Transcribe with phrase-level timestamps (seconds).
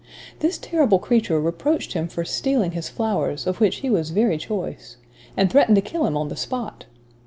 [0.39, 4.97] This terrible creature reproached him for stealing his flowers, of which he was very choice;
[5.37, 6.85] and threatened to kill him on the spot!